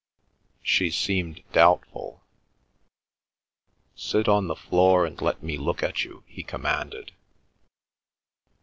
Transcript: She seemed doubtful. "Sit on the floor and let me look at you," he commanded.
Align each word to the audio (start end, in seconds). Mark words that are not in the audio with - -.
She 0.63 0.89
seemed 0.89 1.43
doubtful. 1.53 2.23
"Sit 3.95 4.27
on 4.27 4.47
the 4.47 4.55
floor 4.55 5.05
and 5.05 5.21
let 5.21 5.43
me 5.43 5.59
look 5.59 5.83
at 5.83 6.03
you," 6.03 6.23
he 6.25 6.41
commanded. 6.41 7.11